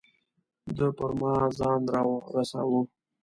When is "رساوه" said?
2.33-2.81